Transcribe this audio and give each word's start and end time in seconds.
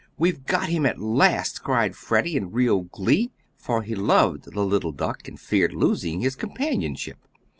"We've 0.17 0.43
got 0.47 0.69
him 0.69 0.87
at 0.87 0.97
last," 0.99 1.61
cried 1.63 1.95
Freddie 1.95 2.35
in 2.35 2.51
real 2.51 2.79
glee, 2.81 3.29
for 3.55 3.83
he 3.83 3.93
loved 3.93 4.45
the 4.51 4.63
little 4.65 4.91
duck 4.91 5.27
and 5.27 5.39
feared 5.39 5.75
losing 5.75 6.21
his 6.21 6.35
companionship. 6.35 7.19